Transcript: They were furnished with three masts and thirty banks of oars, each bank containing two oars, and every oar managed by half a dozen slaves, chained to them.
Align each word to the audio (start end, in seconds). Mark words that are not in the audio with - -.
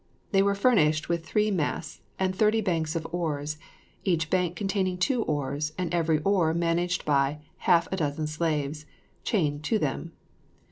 They 0.31 0.41
were 0.41 0.55
furnished 0.55 1.09
with 1.09 1.23
three 1.23 1.51
masts 1.51 2.01
and 2.17 2.35
thirty 2.35 2.59
banks 2.59 2.95
of 2.95 3.05
oars, 3.11 3.59
each 4.03 4.31
bank 4.31 4.55
containing 4.55 4.97
two 4.97 5.21
oars, 5.21 5.73
and 5.77 5.93
every 5.93 6.17
oar 6.23 6.55
managed 6.55 7.05
by 7.05 7.37
half 7.57 7.87
a 7.91 7.97
dozen 7.97 8.25
slaves, 8.25 8.87
chained 9.23 9.63
to 9.65 9.77
them. 9.77 10.13